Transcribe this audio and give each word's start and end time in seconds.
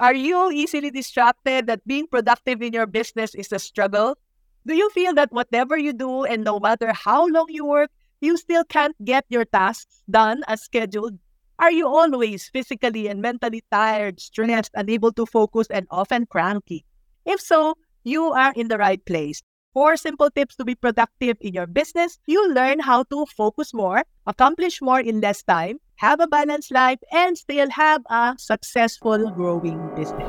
Are 0.00 0.14
you 0.14 0.52
easily 0.52 0.92
distracted 0.92 1.66
that 1.66 1.84
being 1.84 2.06
productive 2.06 2.62
in 2.62 2.72
your 2.72 2.86
business 2.86 3.34
is 3.34 3.50
a 3.50 3.58
struggle? 3.58 4.16
Do 4.64 4.76
you 4.76 4.88
feel 4.90 5.12
that 5.14 5.32
whatever 5.32 5.76
you 5.76 5.92
do 5.92 6.22
and 6.22 6.44
no 6.44 6.60
matter 6.60 6.92
how 6.92 7.26
long 7.26 7.46
you 7.48 7.66
work, 7.66 7.90
you 8.20 8.36
still 8.36 8.62
can't 8.62 8.94
get 9.04 9.24
your 9.28 9.44
tasks 9.44 10.04
done 10.08 10.44
as 10.46 10.62
scheduled? 10.62 11.18
Are 11.58 11.72
you 11.72 11.88
always 11.88 12.48
physically 12.48 13.08
and 13.08 13.20
mentally 13.20 13.64
tired, 13.72 14.20
stressed, 14.20 14.70
unable 14.74 15.10
to 15.14 15.26
focus, 15.26 15.66
and 15.68 15.88
often 15.90 16.26
cranky? 16.26 16.84
If 17.26 17.40
so, 17.40 17.74
you 18.04 18.30
are 18.30 18.52
in 18.54 18.68
the 18.68 18.78
right 18.78 19.04
place. 19.04 19.42
Four 19.74 19.96
simple 19.96 20.30
tips 20.30 20.54
to 20.56 20.64
be 20.64 20.76
productive 20.76 21.36
in 21.40 21.54
your 21.54 21.66
business. 21.66 22.20
You 22.26 22.54
learn 22.54 22.78
how 22.78 23.02
to 23.10 23.26
focus 23.26 23.74
more, 23.74 24.04
accomplish 24.26 24.80
more 24.80 25.00
in 25.00 25.20
less 25.20 25.42
time, 25.42 25.80
have 25.98 26.20
a 26.20 26.28
balanced 26.28 26.70
life, 26.70 27.00
and 27.10 27.36
still 27.36 27.68
have 27.70 28.02
a 28.08 28.34
successful 28.38 29.30
growing 29.30 29.80
business. 29.96 30.28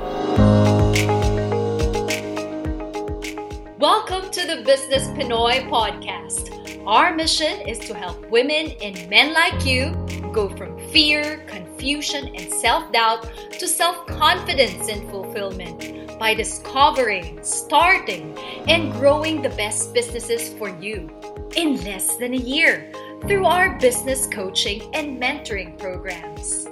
Welcome 3.77 4.31
to 4.31 4.47
the 4.47 4.63
Business 4.65 5.07
Pinoy 5.09 5.69
podcast. 5.69 6.49
Our 6.87 7.15
mission 7.15 7.61
is 7.67 7.77
to 7.87 7.93
help 7.93 8.17
women 8.31 8.71
and 8.81 9.07
men 9.11 9.31
like 9.33 9.63
you 9.63 9.93
go 10.33 10.49
from 10.49 10.75
fear, 10.89 11.45
confusion, 11.45 12.33
and 12.35 12.51
self 12.51 12.91
doubt 12.91 13.29
to 13.59 13.67
self 13.67 14.07
confidence 14.07 14.89
and 14.89 15.07
fulfillment 15.11 16.17
by 16.17 16.33
discovering, 16.33 17.37
starting, 17.43 18.35
and 18.67 18.91
growing 18.93 19.43
the 19.43 19.49
best 19.49 19.93
businesses 19.93 20.49
for 20.57 20.69
you 20.81 21.11
in 21.55 21.83
less 21.83 22.17
than 22.17 22.33
a 22.33 22.37
year 22.37 22.91
through 23.27 23.45
our 23.45 23.77
business 23.79 24.27
coaching 24.27 24.89
and 24.93 25.21
mentoring 25.21 25.77
programs. 25.77 26.67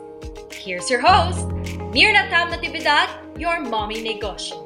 Here's 0.52 0.90
your 0.90 1.02
host, 1.02 1.48
Myrna 1.94 2.30
Tam 2.30 2.52
Natividad, 2.52 3.10
your 3.40 3.60
mommy 3.60 4.04
negosyo. 4.04 4.64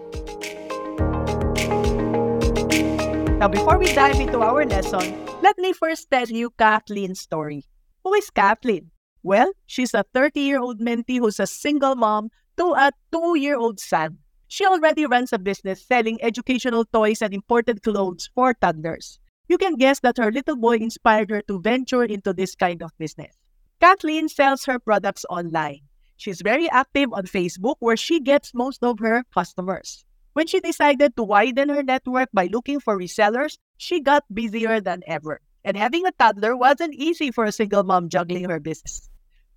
Now, 3.39 3.47
before 3.47 3.77
we 3.79 3.91
dive 3.93 4.19
into 4.19 4.41
our 4.41 4.65
lesson, 4.65 5.25
let 5.41 5.57
me 5.57 5.73
first 5.73 6.11
tell 6.11 6.27
you 6.27 6.51
Kathleen's 6.51 7.21
story. 7.21 7.65
Who 8.03 8.13
is 8.13 8.29
Kathleen? 8.29 8.91
Well, 9.23 9.51
she's 9.65 9.93
a 9.93 10.05
30 10.13 10.39
year 10.39 10.59
old 10.59 10.79
mentee 10.79 11.17
who's 11.17 11.39
a 11.39 11.47
single 11.47 11.95
mom 11.95 12.29
to 12.57 12.73
a 12.73 12.91
two 13.11 13.37
year 13.37 13.57
old 13.57 13.79
son. 13.79 14.19
She 14.47 14.65
already 14.65 15.05
runs 15.05 15.33
a 15.33 15.39
business 15.39 15.85
selling 15.85 16.21
educational 16.21 16.85
toys 16.85 17.21
and 17.21 17.33
imported 17.33 17.81
clothes 17.81 18.29
for 18.35 18.53
toddlers. 18.53 19.19
You 19.51 19.57
can 19.57 19.75
guess 19.75 19.99
that 19.99 20.15
her 20.15 20.31
little 20.31 20.55
boy 20.55 20.77
inspired 20.77 21.29
her 21.29 21.41
to 21.49 21.59
venture 21.59 22.05
into 22.05 22.31
this 22.31 22.55
kind 22.55 22.81
of 22.81 22.97
business. 22.97 23.35
Kathleen 23.81 24.29
sells 24.29 24.63
her 24.63 24.79
products 24.79 25.25
online. 25.29 25.81
She's 26.15 26.39
very 26.39 26.69
active 26.69 27.11
on 27.11 27.25
Facebook 27.27 27.75
where 27.79 27.97
she 27.97 28.21
gets 28.21 28.53
most 28.53 28.81
of 28.81 28.99
her 28.99 29.25
customers. 29.33 30.05
When 30.31 30.47
she 30.47 30.61
decided 30.61 31.17
to 31.17 31.23
widen 31.23 31.67
her 31.67 31.83
network 31.83 32.29
by 32.31 32.45
looking 32.45 32.79
for 32.79 32.97
resellers, 32.97 33.57
she 33.75 33.99
got 33.99 34.23
busier 34.33 34.79
than 34.79 35.03
ever. 35.05 35.41
And 35.65 35.75
having 35.75 36.05
a 36.05 36.13
toddler 36.13 36.55
wasn't 36.55 36.95
easy 36.95 37.29
for 37.29 37.43
a 37.43 37.51
single 37.51 37.83
mom 37.83 38.07
juggling 38.07 38.49
her 38.49 38.61
business. 38.61 39.09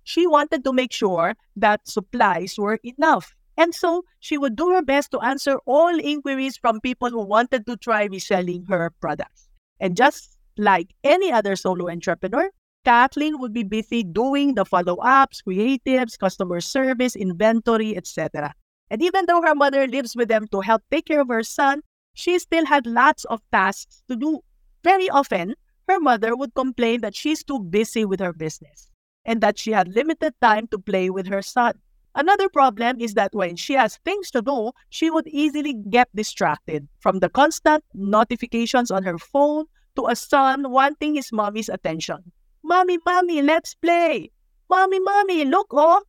She 0.03 0.27
wanted 0.27 0.65
to 0.65 0.73
make 0.73 0.91
sure 0.91 1.35
that 1.55 1.87
supplies 1.87 2.55
were 2.57 2.79
enough. 2.83 3.33
And 3.55 3.73
so 3.73 4.03
she 4.19 4.37
would 4.37 4.57
do 4.57 4.71
her 4.71 4.81
best 4.81 5.11
to 5.11 5.21
answer 5.21 5.55
all 5.65 5.97
inquiries 5.97 6.57
from 6.57 6.81
people 6.81 7.11
who 7.11 7.23
wanted 7.23 7.65
to 7.67 7.77
try 7.77 8.03
reselling 8.11 8.65
her 8.65 8.91
products. 8.99 9.47
And 9.79 9.95
just 9.97 10.37
like 10.57 10.93
any 11.03 11.31
other 11.31 11.55
solo 11.55 11.89
entrepreneur, 11.89 12.49
Kathleen 12.85 13.39
would 13.39 13.53
be 13.53 13.63
busy 13.63 14.03
doing 14.03 14.53
the 14.55 14.63
follow 14.63 14.97
ups, 14.97 15.41
creatives, 15.41 16.17
customer 16.17 16.61
service, 16.61 17.15
inventory, 17.15 17.97
etc. 17.97 18.53
And 18.89 19.01
even 19.01 19.25
though 19.25 19.41
her 19.41 19.55
mother 19.55 19.87
lives 19.87 20.15
with 20.15 20.29
them 20.29 20.47
to 20.49 20.61
help 20.61 20.83
take 20.91 21.07
care 21.07 21.21
of 21.21 21.27
her 21.29 21.43
son, 21.43 21.81
she 22.13 22.37
still 22.39 22.65
had 22.65 22.85
lots 22.85 23.25
of 23.25 23.41
tasks 23.51 24.03
to 24.07 24.15
do. 24.15 24.39
Very 24.83 25.09
often, 25.09 25.55
her 25.87 25.99
mother 25.99 26.35
would 26.35 26.53
complain 26.53 27.01
that 27.01 27.15
she's 27.15 27.43
too 27.43 27.59
busy 27.59 28.05
with 28.05 28.19
her 28.19 28.33
business 28.33 28.89
and 29.25 29.41
that 29.41 29.57
she 29.57 29.71
had 29.71 29.95
limited 29.95 30.33
time 30.41 30.67
to 30.67 30.77
play 30.77 31.09
with 31.09 31.27
her 31.27 31.41
son. 31.41 31.73
Another 32.15 32.47
problem 32.47 33.01
is 33.01 33.13
that 33.15 33.35
when 33.35 33.57
she 33.57 33.73
has 33.73 33.97
things 34.05 34.31
to 34.31 34.41
do, 34.41 34.71
she 34.89 35.09
would 35.11 35.27
easily 35.27 35.73
get 35.73 36.07
distracted 36.15 36.87
from 36.99 37.19
the 37.19 37.27
constant 37.29 37.83
notifications 37.93 38.89
on 38.89 39.03
her 39.03 39.17
phone 39.17 39.65
to 39.97 40.07
a 40.07 40.15
son 40.15 40.71
wanting 40.71 41.15
his 41.15 41.33
mommy's 41.33 41.67
attention. 41.67 42.31
Mommy, 42.63 42.97
mommy, 43.05 43.41
let's 43.41 43.75
play. 43.75 44.31
Mommy, 44.69 44.99
mommy, 45.01 45.43
look, 45.43 45.67
oh. 45.71 46.03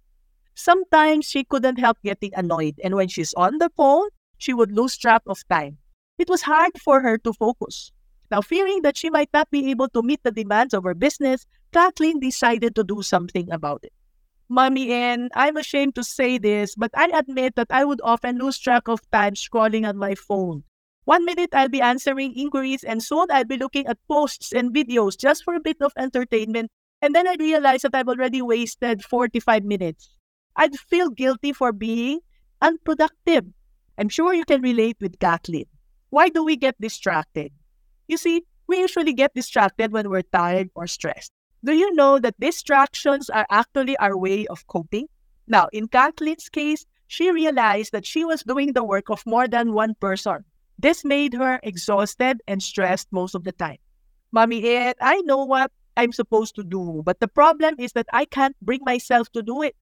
Sometimes 0.54 1.26
she 1.26 1.42
couldn't 1.42 1.78
help 1.78 1.98
getting 2.04 2.32
annoyed, 2.34 2.76
and 2.84 2.94
when 2.94 3.08
she's 3.08 3.34
on 3.34 3.58
the 3.58 3.70
phone, 3.76 4.08
she 4.38 4.54
would 4.54 4.70
lose 4.70 4.96
track 4.96 5.22
of 5.26 5.42
time. 5.48 5.76
It 6.18 6.28
was 6.28 6.42
hard 6.42 6.80
for 6.80 7.00
her 7.00 7.18
to 7.18 7.32
focus. 7.32 7.90
Now, 8.30 8.42
fearing 8.42 8.82
that 8.82 8.96
she 8.96 9.10
might 9.10 9.30
not 9.34 9.50
be 9.50 9.70
able 9.70 9.88
to 9.90 10.02
meet 10.02 10.22
the 10.22 10.30
demands 10.30 10.72
of 10.72 10.84
her 10.84 10.94
business, 10.94 11.46
Kathleen 11.72 12.20
decided 12.20 12.74
to 12.76 12.84
do 12.84 13.02
something 13.02 13.50
about 13.50 13.80
it. 13.82 13.92
Mommy 14.48 14.92
and 14.92 15.30
I'm 15.34 15.56
ashamed 15.56 15.94
to 15.96 16.04
say 16.04 16.38
this, 16.38 16.74
but 16.76 16.90
I 16.94 17.06
admit 17.12 17.56
that 17.56 17.66
I 17.70 17.84
would 17.84 18.00
often 18.04 18.38
lose 18.38 18.58
track 18.58 18.86
of 18.88 19.00
time 19.10 19.34
scrolling 19.34 19.88
on 19.88 19.96
my 19.96 20.14
phone. 20.14 20.62
One 21.04 21.24
minute 21.24 21.50
I'll 21.52 21.68
be 21.68 21.80
answering 21.80 22.34
inquiries, 22.34 22.84
and 22.84 23.02
soon 23.02 23.26
I'll 23.30 23.44
be 23.44 23.56
looking 23.56 23.86
at 23.86 23.98
posts 24.08 24.52
and 24.52 24.74
videos 24.74 25.18
just 25.18 25.44
for 25.44 25.54
a 25.54 25.60
bit 25.60 25.78
of 25.80 25.92
entertainment. 25.96 26.70
And 27.02 27.14
then 27.14 27.28
I 27.28 27.36
realize 27.38 27.82
that 27.82 27.94
I've 27.94 28.08
already 28.08 28.42
wasted 28.42 29.04
45 29.04 29.64
minutes. 29.64 30.10
I'd 30.56 30.76
feel 30.76 31.10
guilty 31.10 31.52
for 31.52 31.72
being 31.72 32.20
unproductive. 32.62 33.44
I'm 33.98 34.08
sure 34.08 34.34
you 34.34 34.44
can 34.44 34.62
relate 34.62 34.96
with 35.00 35.18
Kathleen. 35.18 35.66
Why 36.10 36.28
do 36.28 36.44
we 36.44 36.56
get 36.56 36.80
distracted? 36.80 37.52
You 38.08 38.16
see, 38.16 38.44
we 38.66 38.78
usually 38.78 39.12
get 39.12 39.34
distracted 39.34 39.92
when 39.92 40.08
we're 40.10 40.22
tired 40.22 40.70
or 40.74 40.86
stressed. 40.86 41.32
Do 41.66 41.72
you 41.72 41.92
know 41.96 42.20
that 42.20 42.38
distractions 42.38 43.28
are 43.28 43.44
actually 43.50 43.96
our 43.96 44.16
way 44.16 44.46
of 44.46 44.64
coping? 44.68 45.08
Now, 45.48 45.66
in 45.72 45.88
Kathleen's 45.88 46.48
case, 46.48 46.86
she 47.08 47.32
realized 47.32 47.90
that 47.90 48.06
she 48.06 48.24
was 48.24 48.44
doing 48.44 48.72
the 48.72 48.84
work 48.84 49.10
of 49.10 49.26
more 49.26 49.48
than 49.48 49.72
one 49.72 49.96
person. 49.98 50.44
This 50.78 51.04
made 51.04 51.34
her 51.34 51.58
exhausted 51.64 52.40
and 52.46 52.62
stressed 52.62 53.08
most 53.10 53.34
of 53.34 53.42
the 53.42 53.50
time. 53.50 53.78
Mommy 54.30 54.64
Ed, 54.64 54.94
I 55.00 55.22
know 55.22 55.44
what 55.44 55.72
I'm 55.96 56.12
supposed 56.12 56.54
to 56.54 56.62
do, 56.62 57.02
but 57.04 57.18
the 57.18 57.26
problem 57.26 57.74
is 57.80 57.90
that 57.94 58.06
I 58.12 58.26
can't 58.26 58.54
bring 58.62 58.82
myself 58.84 59.32
to 59.32 59.42
do 59.42 59.62
it. 59.62 59.74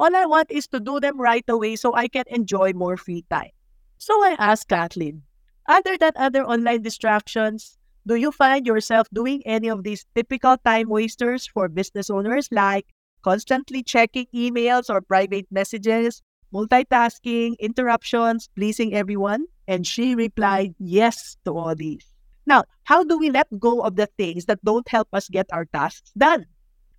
All 0.00 0.16
I 0.16 0.24
want 0.24 0.50
is 0.50 0.66
to 0.68 0.80
do 0.80 1.00
them 1.00 1.20
right 1.20 1.44
away 1.48 1.76
so 1.76 1.94
I 1.94 2.08
can 2.08 2.24
enjoy 2.28 2.72
more 2.72 2.96
free 2.96 3.26
time. 3.28 3.52
So 3.98 4.14
I 4.24 4.36
asked 4.38 4.68
Kathleen, 4.68 5.24
other 5.68 5.98
than 5.98 6.12
other 6.16 6.44
online 6.44 6.80
distractions, 6.80 7.76
do 8.06 8.14
you 8.14 8.30
find 8.30 8.66
yourself 8.66 9.08
doing 9.12 9.42
any 9.44 9.68
of 9.68 9.82
these 9.82 10.06
typical 10.14 10.56
time 10.64 10.88
wasters 10.88 11.46
for 11.46 11.68
business 11.68 12.08
owners 12.08 12.48
like 12.52 12.86
constantly 13.22 13.82
checking 13.82 14.26
emails 14.32 14.88
or 14.88 15.00
private 15.00 15.46
messages, 15.50 16.22
multitasking, 16.54 17.58
interruptions, 17.58 18.48
pleasing 18.54 18.94
everyone? 18.94 19.46
And 19.66 19.84
she 19.84 20.14
replied 20.14 20.76
yes 20.78 21.36
to 21.44 21.58
all 21.58 21.74
these. 21.74 22.06
Now, 22.46 22.62
how 22.84 23.02
do 23.02 23.18
we 23.18 23.30
let 23.30 23.48
go 23.58 23.80
of 23.80 23.96
the 23.96 24.06
things 24.16 24.44
that 24.44 24.64
don't 24.64 24.86
help 24.88 25.08
us 25.12 25.28
get 25.28 25.46
our 25.52 25.64
tasks 25.64 26.12
done? 26.16 26.46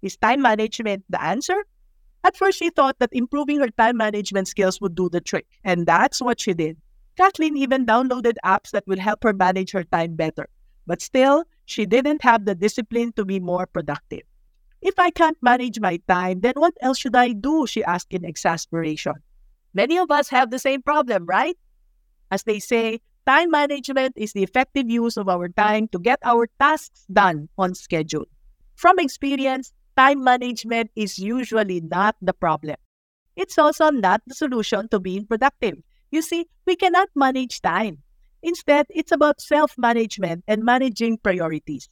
Is 0.01 0.17
time 0.17 0.41
management 0.41 1.05
the 1.09 1.23
answer? 1.23 1.63
At 2.25 2.35
first, 2.35 2.59
she 2.59 2.69
thought 2.69 2.99
that 2.99 3.13
improving 3.13 3.61
her 3.61 3.69
time 3.69 3.95
management 3.95 4.49
skills 4.49 4.81
would 4.81 4.95
do 4.95 5.07
the 5.07 5.21
trick, 5.21 5.47
and 5.63 5.87
that's 5.87 6.21
what 6.21 6.41
she 6.41 6.53
did. 6.53 6.75
Kathleen 7.15 7.55
even 7.55 7.85
downloaded 7.85 8.33
apps 8.43 8.71
that 8.71 8.85
will 8.85 8.99
help 8.99 9.23
her 9.23 9.31
manage 9.31 9.71
her 9.71 9.85
time 9.85 10.15
better. 10.15 10.49
But 10.87 11.01
still, 11.01 11.43
she 11.65 11.85
didn't 11.85 12.23
have 12.23 12.45
the 12.45 12.55
discipline 12.55 13.11
to 13.13 13.25
be 13.25 13.39
more 13.39 13.67
productive. 13.67 14.23
If 14.81 14.97
I 14.97 15.11
can't 15.11 15.37
manage 15.41 15.79
my 15.79 15.97
time, 16.07 16.39
then 16.39 16.53
what 16.55 16.73
else 16.81 16.97
should 16.97 17.15
I 17.15 17.33
do? 17.33 17.67
She 17.67 17.83
asked 17.83 18.13
in 18.13 18.23
exasperation. 18.23 19.15
Many 19.73 19.97
of 19.97 20.09
us 20.09 20.29
have 20.29 20.49
the 20.49 20.59
same 20.59 20.81
problem, 20.81 21.25
right? 21.25 21.57
As 22.31 22.43
they 22.43 22.59
say, 22.59 23.01
time 23.25 23.51
management 23.51 24.13
is 24.15 24.33
the 24.33 24.43
effective 24.43 24.89
use 24.89 25.17
of 25.17 25.27
our 25.27 25.49
time 25.49 25.87
to 25.89 25.99
get 25.99 26.19
our 26.23 26.47
tasks 26.59 27.05
done 27.11 27.49
on 27.57 27.75
schedule. 27.75 28.25
From 28.75 28.97
experience, 28.99 29.73
time 29.97 30.23
management 30.23 30.91
is 30.95 31.19
usually 31.19 31.81
not 31.81 32.15
the 32.21 32.33
problem. 32.33 32.77
It's 33.35 33.57
also 33.57 33.89
not 33.89 34.21
the 34.25 34.35
solution 34.35 34.87
to 34.89 34.99
being 34.99 35.25
productive. 35.25 35.75
You 36.11 36.21
see, 36.21 36.47
we 36.65 36.75
cannot 36.75 37.09
manage 37.15 37.61
time. 37.61 38.01
Instead, 38.47 38.85
it's 38.89 39.11
about 39.11 39.41
self 39.41 39.73
management 39.77 40.41
and 40.47 40.63
managing 40.63 41.17
priorities. 41.17 41.89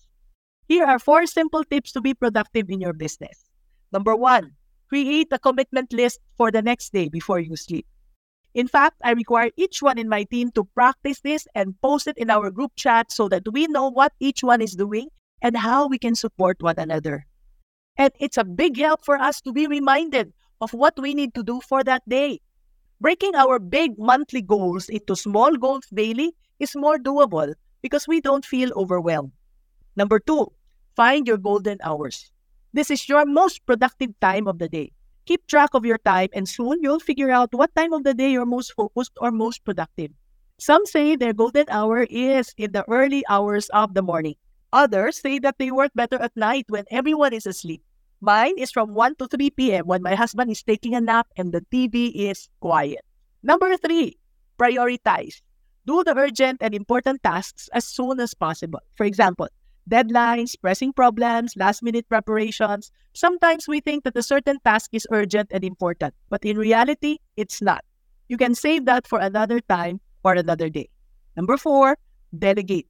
Here 0.69 0.85
are 0.85 0.99
four 0.99 1.25
simple 1.25 1.65
tips 1.65 1.91
to 1.91 1.99
be 1.99 2.13
productive 2.13 2.69
in 2.69 2.79
your 2.79 2.93
business. 2.93 3.43
Number 3.91 4.15
one, 4.15 4.51
create 4.87 5.27
a 5.33 5.37
commitment 5.37 5.91
list 5.91 6.21
for 6.37 6.51
the 6.51 6.61
next 6.61 6.93
day 6.93 7.09
before 7.09 7.41
you 7.41 7.57
sleep. 7.57 7.85
In 8.53 8.69
fact, 8.69 8.95
I 9.03 9.11
require 9.11 9.51
each 9.57 9.81
one 9.81 9.97
in 9.97 10.07
my 10.07 10.23
team 10.23 10.49
to 10.51 10.63
practice 10.63 11.19
this 11.19 11.45
and 11.55 11.75
post 11.81 12.07
it 12.07 12.17
in 12.17 12.29
our 12.29 12.49
group 12.51 12.71
chat 12.77 13.11
so 13.11 13.27
that 13.27 13.51
we 13.51 13.67
know 13.67 13.89
what 13.89 14.13
each 14.21 14.41
one 14.41 14.61
is 14.61 14.79
doing 14.79 15.09
and 15.41 15.57
how 15.57 15.89
we 15.89 15.99
can 15.99 16.15
support 16.15 16.63
one 16.63 16.79
another. 16.79 17.25
And 17.97 18.13
it's 18.17 18.37
a 18.37 18.45
big 18.45 18.77
help 18.77 19.03
for 19.03 19.17
us 19.17 19.41
to 19.41 19.51
be 19.51 19.67
reminded 19.67 20.31
of 20.61 20.71
what 20.71 20.97
we 20.97 21.15
need 21.15 21.33
to 21.35 21.43
do 21.43 21.59
for 21.59 21.83
that 21.83 22.07
day. 22.07 22.39
Breaking 23.01 23.35
our 23.35 23.59
big 23.59 23.99
monthly 23.99 24.41
goals 24.41 24.87
into 24.87 25.17
small 25.17 25.57
goals 25.57 25.83
daily 25.93 26.31
is 26.59 26.75
more 26.75 26.97
doable 26.97 27.53
because 27.81 28.07
we 28.07 28.21
don't 28.21 28.45
feel 28.45 28.71
overwhelmed. 28.75 29.31
Number 29.95 30.19
two, 30.19 30.51
find 30.95 31.27
your 31.27 31.37
golden 31.37 31.79
hours. 31.83 32.31
This 32.73 32.91
is 32.91 33.07
your 33.07 33.25
most 33.25 33.65
productive 33.65 34.11
time 34.19 34.47
of 34.47 34.59
the 34.59 34.67
day. 34.67 34.91
Keep 35.25 35.47
track 35.47 35.69
of 35.73 35.85
your 35.85 35.97
time, 35.97 36.29
and 36.33 36.47
soon 36.47 36.79
you'll 36.81 36.99
figure 36.99 37.31
out 37.31 37.53
what 37.53 37.73
time 37.75 37.93
of 37.93 38.03
the 38.03 38.13
day 38.13 38.31
you're 38.31 38.45
most 38.45 38.73
focused 38.73 39.13
or 39.21 39.31
most 39.31 39.63
productive. 39.65 40.11
Some 40.59 40.85
say 40.85 41.15
their 41.15 41.33
golden 41.33 41.65
hour 41.69 42.03
is 42.09 42.53
in 42.57 42.71
the 42.71 42.85
early 42.89 43.23
hours 43.27 43.69
of 43.69 43.93
the 43.93 44.01
morning. 44.01 44.35
Others 44.71 45.19
say 45.19 45.39
that 45.39 45.57
they 45.57 45.71
work 45.71 45.91
better 45.95 46.21
at 46.21 46.35
night 46.35 46.65
when 46.69 46.85
everyone 46.91 47.33
is 47.33 47.45
asleep. 47.47 47.81
Mine 48.21 48.57
is 48.57 48.71
from 48.71 48.93
1 48.93 49.15
to 49.15 49.27
3 49.27 49.49
p.m. 49.51 49.87
when 49.87 50.01
my 50.01 50.15
husband 50.15 50.51
is 50.51 50.63
taking 50.63 50.95
a 50.95 51.01
nap 51.01 51.27
and 51.37 51.51
the 51.51 51.61
TV 51.71 52.11
is 52.13 52.49
quiet. 52.59 53.03
Number 53.43 53.75
three, 53.77 54.17
prioritize. 54.59 55.41
Do 55.85 56.03
the 56.03 56.17
urgent 56.17 56.57
and 56.61 56.73
important 56.73 57.21
tasks 57.23 57.69
as 57.73 57.85
soon 57.85 58.19
as 58.19 58.33
possible. 58.33 58.79
For 58.95 59.05
example, 59.05 59.47
deadlines, 59.89 60.59
pressing 60.59 60.93
problems, 60.93 61.53
last 61.55 61.83
minute 61.83 62.09
preparations. 62.09 62.91
Sometimes 63.13 63.67
we 63.67 63.79
think 63.79 64.03
that 64.03 64.17
a 64.17 64.23
certain 64.23 64.57
task 64.65 64.89
is 64.93 65.07
urgent 65.11 65.49
and 65.51 65.63
important, 65.63 66.13
but 66.29 66.43
in 66.43 66.57
reality, 66.57 67.19
it's 67.37 67.61
not. 67.61 67.85
You 68.27 68.37
can 68.37 68.55
save 68.55 68.85
that 68.85 69.05
for 69.05 69.19
another 69.19 69.59
time 69.59 70.01
or 70.23 70.33
another 70.33 70.69
day. 70.69 70.89
Number 71.37 71.57
four, 71.57 71.97
delegate. 72.37 72.89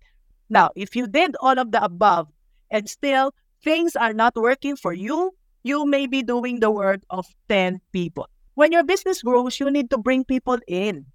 Now, 0.50 0.70
if 0.76 0.96
you 0.96 1.08
did 1.08 1.36
all 1.42 1.60
of 1.60 1.72
the 1.72 1.84
above 1.84 2.30
and 2.72 2.90
still 2.90 3.34
things 3.64 3.96
are 3.96 4.14
not 4.14 4.36
working 4.36 4.76
for 4.78 4.94
you, 4.94 5.32
you 5.64 5.86
may 5.86 6.08
be 6.08 6.22
doing 6.22 6.60
the 6.60 6.72
work 6.72 7.02
of 7.10 7.26
10 7.50 7.82
people. 7.92 8.30
When 8.54 8.72
your 8.72 8.84
business 8.84 9.22
grows, 9.22 9.60
you 9.60 9.70
need 9.70 9.90
to 9.90 9.98
bring 9.98 10.24
people 10.24 10.60
in. 10.68 11.06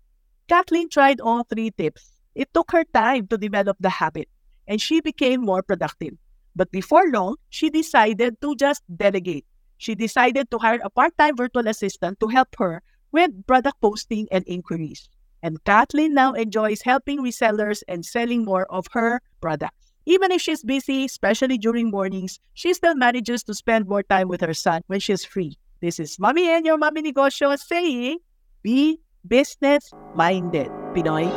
Kathleen 0.51 0.89
tried 0.89 1.21
all 1.21 1.45
three 1.45 1.71
tips. 1.71 2.11
It 2.35 2.53
took 2.53 2.73
her 2.73 2.83
time 2.83 3.29
to 3.29 3.39
develop 3.39 3.77
the 3.79 3.89
habit, 3.89 4.29
and 4.67 4.83
she 4.83 5.01
became 5.01 5.43
more 5.43 5.63
productive. 5.63 6.15
But 6.57 6.73
before 6.73 7.07
long, 7.07 7.37
she 7.51 7.71
decided 7.71 8.41
to 8.43 8.57
just 8.57 8.83
delegate. 8.97 9.47
She 9.79 9.95
decided 9.95 10.51
to 10.51 10.59
hire 10.59 10.81
a 10.83 10.91
part 10.91 11.17
time 11.17 11.37
virtual 11.37 11.69
assistant 11.69 12.19
to 12.19 12.27
help 12.27 12.49
her 12.59 12.83
with 13.13 13.47
product 13.47 13.81
posting 13.81 14.27
and 14.33 14.43
inquiries. 14.49 15.09
And 15.41 15.63
Kathleen 15.63 16.15
now 16.15 16.33
enjoys 16.33 16.83
helping 16.83 17.23
resellers 17.23 17.85
and 17.87 18.05
selling 18.05 18.45
more 18.45 18.67
of 18.75 18.89
her 18.91 19.23
products. 19.41 19.93
Even 20.05 20.33
if 20.33 20.43
she's 20.43 20.65
busy, 20.65 21.05
especially 21.05 21.59
during 21.59 21.93
mornings, 21.93 22.41
she 22.55 22.75
still 22.75 22.97
manages 22.97 23.45
to 23.45 23.55
spend 23.55 23.87
more 23.87 24.03
time 24.03 24.27
with 24.27 24.41
her 24.41 24.55
son 24.55 24.83
when 24.89 24.99
she's 24.99 25.25
free. 25.25 25.57
This 25.81 26.01
is 26.01 26.19
Mommy 26.19 26.51
and 26.51 26.67
your 26.67 26.77
Mommy 26.77 27.03
Negosyo 27.03 27.57
saying, 27.57 28.19
be 28.63 28.99
business 29.27 29.91
minded. 30.15 30.69
Pinoy. 30.95 31.31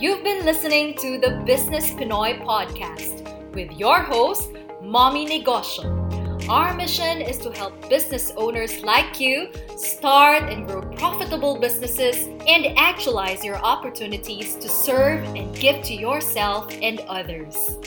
You've 0.00 0.24
been 0.24 0.44
listening 0.44 0.96
to 0.98 1.18
the 1.18 1.42
Business 1.46 1.90
Pinoy 1.90 2.44
podcast 2.44 3.22
with 3.54 3.70
your 3.72 4.00
host, 4.00 4.50
Mommy 4.82 5.26
Negosyo. 5.26 6.02
Our 6.48 6.74
mission 6.74 7.20
is 7.20 7.38
to 7.38 7.52
help 7.52 7.88
business 7.88 8.32
owners 8.36 8.82
like 8.82 9.20
you 9.20 9.52
start 9.76 10.42
and 10.50 10.66
grow 10.66 10.82
profitable 10.82 11.60
businesses 11.60 12.26
and 12.48 12.76
actualize 12.76 13.44
your 13.44 13.56
opportunities 13.56 14.56
to 14.56 14.68
serve 14.68 15.24
and 15.36 15.54
give 15.54 15.84
to 15.84 15.94
yourself 15.94 16.72
and 16.82 16.98
others. 17.00 17.78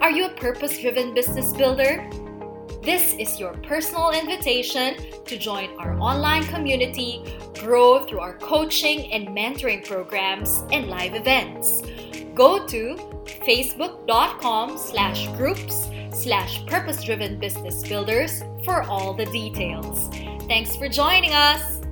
Are 0.00 0.12
you 0.12 0.26
a 0.26 0.30
purpose 0.30 0.78
driven 0.78 1.12
business 1.12 1.52
builder? 1.52 2.08
This 2.84 3.14
is 3.14 3.40
your 3.40 3.54
personal 3.62 4.10
invitation 4.10 4.96
to 5.24 5.38
join 5.38 5.70
our 5.78 5.98
online 5.98 6.44
community, 6.44 7.24
grow 7.58 8.04
through 8.04 8.20
our 8.20 8.36
coaching 8.36 9.10
and 9.10 9.28
mentoring 9.28 9.86
programs 9.86 10.62
and 10.70 10.88
live 10.88 11.14
events. 11.14 11.80
Go 12.34 12.66
to 12.66 12.96
facebook.com 13.46 14.76
slash 14.76 15.28
groups 15.28 15.88
slash 16.12 16.66
purpose 16.66 17.02
driven 17.02 17.38
business 17.38 17.82
builders 17.88 18.42
for 18.66 18.82
all 18.82 19.14
the 19.14 19.26
details. 19.26 20.08
Thanks 20.46 20.76
for 20.76 20.86
joining 20.86 21.32
us. 21.32 21.83